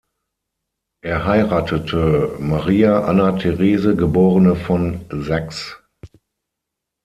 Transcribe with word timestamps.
Er 1.03 1.25
heiratete 1.27 2.35
Maria 2.39 3.01
Anna 3.03 3.33
Therese 3.33 3.95
geborene 3.95 4.55
von 4.55 5.05
Sachs. 5.11 5.79